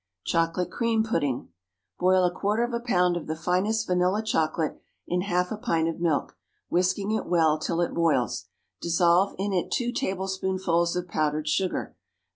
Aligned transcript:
Chocolate 0.25 0.71
Cream 0.71 1.03
Pudding. 1.03 1.49
Boil 1.99 2.23
a 2.23 2.33
quarter 2.33 2.63
of 2.63 2.73
a 2.73 2.79
pound 2.79 3.15
of 3.15 3.27
the 3.27 3.35
finest 3.35 3.85
vanilla 3.85 4.23
chocolate 4.23 4.81
in 5.05 5.21
half 5.21 5.51
a 5.51 5.57
pint 5.57 5.87
of 5.87 5.99
milk, 5.99 6.35
whisking 6.71 7.11
it 7.11 7.27
well 7.27 7.59
till 7.59 7.81
it 7.81 7.93
boils; 7.93 8.45
dissolve 8.81 9.35
in 9.37 9.53
it 9.53 9.69
two 9.69 9.91
tablespoonfuls 9.91 10.95
of 10.95 11.07
powdered 11.07 11.47
sugar. 11.47 11.95